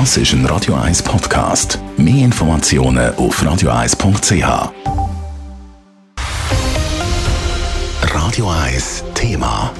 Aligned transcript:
Das 0.00 0.16
ist 0.16 0.32
ein 0.32 0.44
Radio 0.46 0.74
1 0.74 1.04
Podcast. 1.04 1.78
Mehr 1.96 2.24
Informationen 2.24 3.14
auf 3.14 3.40
radio1.ch. 3.40 4.72
Radio 8.12 8.50
1 8.50 9.04
Thema. 9.14 9.72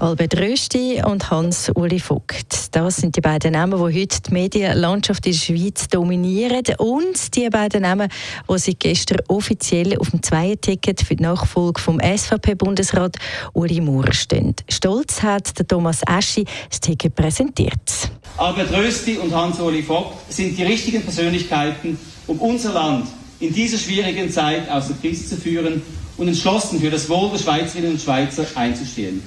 Albert 0.00 0.36
Rösti 0.40 1.00
und 1.06 1.30
Hans-Uli 1.30 2.00
Vogt. 2.00 2.74
Das 2.74 2.96
sind 2.96 3.14
die 3.14 3.20
beiden 3.20 3.52
Namen, 3.52 3.78
die 3.78 4.02
heute 4.02 4.20
die 4.20 4.32
Medienlandschaft 4.32 5.26
in 5.26 5.32
der 5.32 5.38
Schweiz 5.38 5.86
dominieren. 5.86 6.64
Und 6.78 7.36
die 7.36 7.48
beiden 7.50 7.82
Namen, 7.82 8.08
die 8.50 8.58
seit 8.58 8.80
gestern 8.80 9.18
offiziell 9.28 9.96
auf 9.96 10.10
dem 10.10 10.24
Zweierticket 10.24 11.02
für 11.02 11.14
die 11.14 11.22
Nachfolge 11.22 11.80
vom 11.80 12.00
SVP-Bundesrat 12.00 13.16
Uli 13.52 13.80
Maurer 13.80 14.12
stehen. 14.12 14.56
Stolz 14.68 15.22
hat 15.22 15.56
der 15.56 15.68
Thomas 15.68 16.00
Eschi 16.02 16.44
das 16.68 16.80
Ticket 16.80 17.14
präsentiert. 17.14 18.07
Albert 18.38 18.72
Rösti 18.72 19.18
und 19.18 19.34
Hans-Uli 19.34 19.82
Vogt 19.82 20.14
sind 20.32 20.56
die 20.56 20.62
richtigen 20.62 21.02
Persönlichkeiten, 21.02 21.98
um 22.28 22.38
unser 22.38 22.72
Land 22.72 23.08
in 23.40 23.52
dieser 23.52 23.78
schwierigen 23.78 24.30
Zeit 24.30 24.70
aus 24.70 24.86
der 24.86 24.96
Krise 24.96 25.26
zu 25.26 25.36
führen 25.36 25.82
und 26.16 26.28
entschlossen 26.28 26.78
für 26.78 26.88
das 26.88 27.08
Wohl 27.08 27.30
der 27.30 27.38
Schweizerinnen 27.38 27.92
und 27.92 28.00
Schweizer 28.00 28.46
einzustehen. 28.54 29.24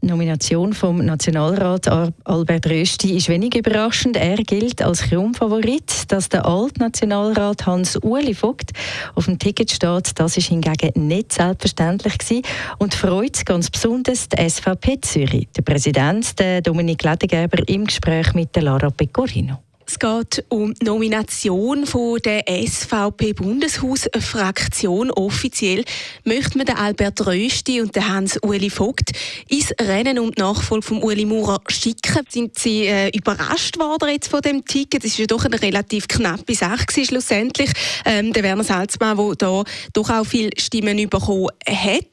Nomination 0.00 0.72
vom 0.72 0.98
Nationalrat 1.04 1.88
Albert 2.24 2.66
Rösti 2.66 3.16
ist 3.16 3.28
wenig 3.28 3.56
überraschend. 3.56 4.16
Er 4.16 4.36
gilt 4.36 4.80
als 4.80 5.02
Kronfavorit. 5.02 6.10
Dass 6.12 6.28
der 6.28 6.46
Altnationalrat 6.46 7.66
Hans-Uli 7.66 8.34
Vogt 8.34 8.70
auf 9.14 9.26
dem 9.26 9.38
Ticket 9.38 9.70
steht, 9.70 10.18
das 10.18 10.36
ist 10.36 10.48
hingegen 10.48 11.08
nicht 11.08 11.32
selbstverständlich 11.32 12.18
gewesen 12.18 12.42
und 12.78 12.94
freut 12.94 13.44
ganz 13.44 13.70
besonders 13.70 14.28
die 14.28 14.48
SVP 14.48 15.00
Zürich. 15.00 15.48
Der 15.56 15.62
Präsident 15.62 16.38
der 16.38 16.62
Dominik 16.62 17.02
Ledergerber 17.02 17.68
im 17.68 17.84
Gespräch 17.84 18.32
mit 18.34 18.54
Lara 18.56 18.90
Pecorino. 18.90 19.58
Es 19.90 19.98
geht 19.98 20.44
um 20.50 20.74
die 20.74 20.84
Nomination 20.84 21.86
von 21.86 22.18
der 22.18 22.44
SVP-Bundeshausfraktion. 22.46 25.10
Offiziell 25.12 25.82
möchte 26.24 26.58
man 26.58 26.66
den 26.66 26.76
Albert 26.76 27.26
Rösti 27.26 27.80
und 27.80 27.96
den 27.96 28.06
Hans-Uli 28.06 28.68
Vogt 28.68 29.12
ins 29.48 29.72
Rennen 29.80 30.18
um 30.18 30.30
die 30.30 30.42
Nachfolge 30.42 30.86
von 30.86 31.02
Uli 31.02 31.24
Maurer 31.24 31.62
schicken. 31.68 32.22
Sind 32.28 32.58
Sie 32.58 32.84
äh, 32.84 33.08
überrascht 33.16 33.78
worden 33.78 34.10
jetzt 34.10 34.28
von 34.28 34.42
dem 34.42 34.62
Ticket? 34.66 35.04
Das 35.04 35.12
ist 35.12 35.20
ja 35.20 35.26
doch 35.26 35.46
eine 35.46 35.62
relativ 35.62 36.06
knappe 36.06 36.54
Sache 36.54 37.06
schlussendlich. 37.06 37.70
Ähm, 38.04 38.34
der 38.34 38.42
Werner 38.42 38.64
Salzmann, 38.64 39.16
der 39.16 39.36
da 39.36 39.64
doch 39.94 40.10
auch 40.10 40.26
viele 40.26 40.50
Stimmen 40.58 41.08
bekommen 41.08 41.48
hat. 41.66 42.04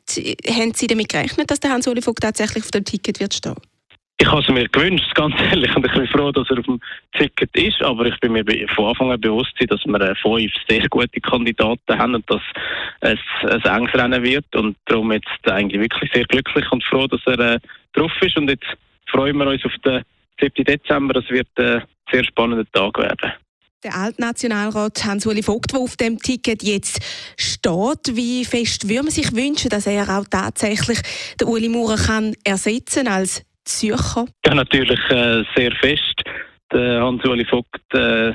Haben 0.48 0.74
Sie 0.74 0.88
damit 0.88 1.10
gerechnet, 1.10 1.52
dass 1.52 1.60
der 1.60 1.72
Hans-Uli 1.72 2.02
Vogt 2.02 2.24
tatsächlich 2.24 2.64
auf 2.64 2.72
dem 2.72 2.86
Ticket 2.86 3.20
wird 3.20 3.34
stehen? 3.34 3.56
Ich 4.18 4.32
habe 4.32 4.42
es 4.42 4.48
mir 4.48 4.68
gewünscht, 4.70 5.14
ganz 5.14 5.36
ehrlich, 5.52 5.76
und 5.76 5.86
ich 5.86 5.92
bin 5.92 6.08
froh, 6.08 6.32
dass 6.32 6.50
er 6.50 6.60
auf 6.60 6.66
dem 6.66 6.80
Ticket 7.18 7.56
ist, 7.58 7.82
aber 7.82 8.06
ich 8.06 8.18
bin 8.22 8.32
mir 8.32 8.46
von 8.74 8.90
Anfang 8.90 9.12
an 9.12 9.20
bewusst, 9.20 9.54
dass 9.68 9.86
wir 9.86 10.02
äh, 10.02 10.16
fünf 10.16 10.52
sehr 10.70 10.88
gute 10.88 11.20
Kandidaten 11.20 11.98
haben 11.98 12.16
und 12.16 12.30
dass 12.30 12.42
es 13.02 13.20
ein 13.44 13.62
enges 13.62 13.94
Rennen 13.94 14.24
wird 14.24 14.56
und 14.56 14.78
darum 14.86 15.12
jetzt 15.12 15.28
eigentlich 15.46 15.82
wirklich 15.82 16.12
sehr 16.14 16.26
glücklich 16.26 16.72
und 16.72 16.84
froh, 16.86 17.08
dass 17.08 17.22
er 17.26 17.40
äh, 17.40 17.60
drauf 17.94 18.12
ist 18.22 18.38
und 18.38 18.50
jetzt 18.50 18.66
freuen 19.08 19.38
wir 19.38 19.48
uns 19.48 19.66
auf 19.66 19.74
den 19.84 20.04
7. 20.40 20.64
Dezember, 20.64 21.14
das 21.14 21.30
wird 21.30 21.48
ein 21.58 21.84
sehr 22.12 22.24
spannender 22.24 22.66
Tag 22.72 22.98
werden. 22.98 23.34
Der 23.84 23.96
Altnationalrat 23.96 25.06
Hans-Uli 25.06 25.44
Vogt, 25.44 25.74
der 25.74 25.80
auf 25.80 25.96
dem 25.98 26.18
Ticket 26.18 26.64
jetzt 26.64 27.00
steht, 27.38 28.16
wie 28.16 28.44
fest 28.44 28.90
würde 28.90 29.04
man 29.04 29.12
sich 29.12 29.32
wünschen, 29.36 29.70
dass 29.70 29.86
er 29.86 30.10
auch 30.10 30.26
tatsächlich 30.26 31.00
den 31.40 31.48
Uli 31.48 31.70
Maurer 31.70 31.98
kann 31.98 32.34
ersetzen 32.44 33.08
als 33.08 33.46
Zürcher? 33.66 34.26
Ja, 34.46 34.56
natürlich 34.56 35.00
äh, 35.10 35.44
sehr 35.56 35.72
fest. 35.74 36.22
Hans-Uli 36.74 37.46
Vogt 37.46 37.94
äh, 37.94 38.30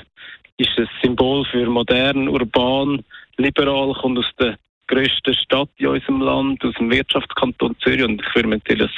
ist 0.57 0.79
ein 0.79 0.89
Symbol 1.03 1.45
für 1.47 1.67
modern, 1.67 2.29
urban, 2.29 3.03
liberal, 3.37 3.93
kommt 3.95 4.19
aus 4.19 4.31
der 4.39 4.57
grössten 4.87 5.35
Stadt 5.35 5.71
in 5.77 5.87
unserem 5.87 6.21
Land, 6.21 6.65
aus 6.65 6.75
dem 6.75 6.91
Wirtschaftskanton 6.91 7.77
Zürich 7.81 8.05
und 8.05 8.21
ich 8.21 8.35
würde 8.35 8.49
mir 8.49 8.57
natürlich 8.57 8.91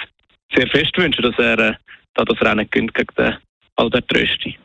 sehr 0.54 0.66
fest 0.68 0.96
wünschen, 0.96 1.22
dass 1.22 1.38
er 1.38 1.58
äh, 1.58 1.74
da 2.14 2.24
das 2.24 2.40
Rennen 2.40 2.68
gewinnt 2.70 2.94
gegen 2.94 3.14
den 3.16 3.36
Albert 3.76 4.14
Rösti. 4.14 4.58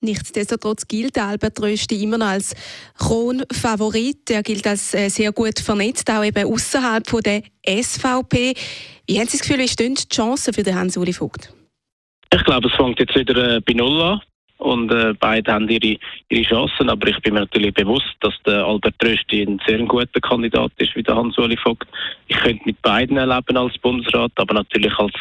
Nichtsdestotrotz 0.00 0.86
gilt 0.86 1.18
Albert 1.18 1.60
Rösti 1.60 2.02
immer 2.02 2.18
noch 2.18 2.26
als 2.26 2.54
Kronfavorit. 2.96 4.30
Er 4.30 4.44
gilt 4.44 4.66
als 4.66 4.94
äh, 4.94 5.08
sehr 5.08 5.32
gut 5.32 5.58
vernetzt, 5.58 6.08
auch 6.10 6.24
eben 6.24 6.46
außerhalb 6.46 7.04
der 7.24 7.42
SVP. 7.66 8.54
Wie 9.08 9.18
haben 9.18 9.26
Sie 9.26 9.38
das 9.38 9.40
Gefühl, 9.40 9.58
wie 9.58 9.68
stehen 9.68 9.96
die 9.96 10.08
Chancen 10.08 10.54
für 10.54 10.62
den 10.62 10.76
Hans-Uli 10.76 11.12
Vogt? 11.12 11.52
Ich 12.32 12.44
glaube, 12.44 12.68
es 12.68 12.74
fängt 12.74 13.00
jetzt 13.00 13.16
wieder 13.16 13.56
äh, 13.56 13.60
bei 13.60 13.72
Null 13.72 14.00
an. 14.00 14.20
Und 14.58 14.90
äh, 14.92 15.14
beide 15.18 15.52
haben 15.52 15.68
ihre, 15.68 15.98
ihre 16.28 16.42
Chancen, 16.42 16.90
aber 16.90 17.06
ich 17.08 17.18
bin 17.20 17.34
mir 17.34 17.40
natürlich 17.40 17.72
bewusst, 17.74 18.14
dass 18.20 18.34
der 18.44 18.64
Albert 18.64 18.96
Rösti 19.02 19.42
ein 19.42 19.60
sehr 19.66 19.78
guter 19.78 20.20
Kandidat 20.20 20.72
ist 20.78 20.96
wie 20.96 21.02
der 21.02 21.14
Hans-Uli 21.14 21.56
Vogt. 21.56 21.88
Ich 22.26 22.36
könnte 22.36 22.62
mit 22.64 22.80
beiden 22.82 23.16
leben 23.16 23.56
als 23.56 23.78
Bundesrat, 23.78 24.32
aber 24.36 24.54
natürlich 24.54 24.96
als, 24.98 25.14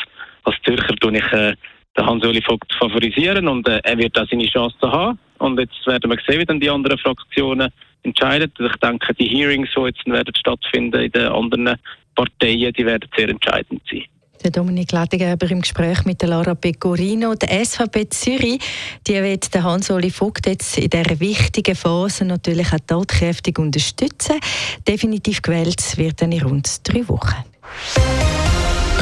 als 0.44 0.56
Zürcher 0.64 0.96
tue 0.96 1.18
ich 1.18 1.34
äh, 1.34 1.56
den 1.98 2.06
Hans-Uli 2.06 2.42
Vogt 2.42 2.72
favorisieren 2.80 3.48
und 3.48 3.68
äh, 3.68 3.80
er 3.84 3.98
wird 3.98 4.18
auch 4.20 4.28
seine 4.30 4.46
Chancen 4.46 4.92
haben. 4.92 5.20
Und 5.40 5.60
jetzt 5.60 5.86
werden 5.86 6.10
wir 6.10 6.18
sehen, 6.28 6.40
wie 6.40 6.46
dann 6.46 6.60
die 6.60 6.70
anderen 6.70 6.98
Fraktionen 6.98 7.72
entscheiden. 8.04 8.52
Ich 8.60 8.76
denke, 8.78 9.14
die 9.14 9.28
Hearings, 9.28 9.70
die 9.76 9.82
jetzt 9.82 10.06
werden 10.06 10.34
stattfinden 10.36 11.02
in 11.02 11.12
den 11.12 11.28
anderen 11.28 11.76
Parteien, 12.16 12.74
die 12.74 12.86
werden 12.86 13.10
sehr 13.16 13.30
entscheidend 13.30 13.82
sein. 13.90 14.06
Der 14.44 14.52
Dominik 14.52 14.92
Latigeber 14.92 15.50
im 15.50 15.62
Gespräch 15.62 16.06
mit 16.06 16.22
der 16.22 16.30
Lara 16.30 16.54
Pecorino. 16.54 17.34
Der 17.34 17.66
SVP 17.66 18.08
Zürich, 18.10 18.60
die 19.08 19.14
wird 19.16 19.54
den 19.54 19.64
Hans-Oli 19.64 20.12
Vogt 20.12 20.46
jetzt 20.46 20.78
in 20.78 20.90
dieser 20.90 21.20
wichtigen 21.20 21.76
Phase 21.76 22.24
natürlich 22.24 22.72
auch 22.72 22.80
tatkräftig 22.86 23.58
unterstützen. 23.58 24.40
Definitiv 24.88 25.42
gewählt 25.42 25.98
wird 25.98 26.22
er 26.22 26.32
in 26.32 26.42
rund 26.42 26.88
drei 26.88 27.08
Wochen. 27.10 27.44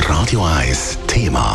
Radio 0.08 0.44
1 0.44 1.00
Thema. 1.08 1.55